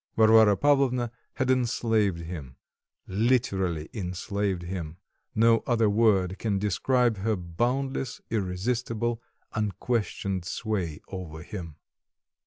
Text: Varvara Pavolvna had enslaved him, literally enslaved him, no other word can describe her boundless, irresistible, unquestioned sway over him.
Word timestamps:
Varvara 0.17 0.57
Pavolvna 0.57 1.11
had 1.33 1.51
enslaved 1.51 2.21
him, 2.21 2.55
literally 3.05 3.87
enslaved 3.93 4.63
him, 4.63 4.97
no 5.35 5.61
other 5.67 5.91
word 5.91 6.39
can 6.39 6.57
describe 6.57 7.17
her 7.17 7.35
boundless, 7.35 8.19
irresistible, 8.31 9.21
unquestioned 9.53 10.43
sway 10.43 11.01
over 11.09 11.43
him. 11.43 11.75